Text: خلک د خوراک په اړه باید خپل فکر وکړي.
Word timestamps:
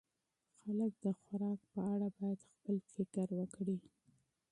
خلک 0.61 0.93
د 1.03 1.05
خوراک 1.19 1.59
په 1.73 1.79
اړه 1.93 2.07
باید 2.17 2.41
خپل 2.51 2.75
فکر 2.93 3.27
وکړي. 3.39 3.77